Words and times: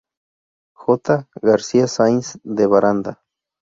J. 0.73 1.27
García 1.43 1.85
Sainz 1.87 2.39
de 2.43 2.65
Baranda. 2.65 3.21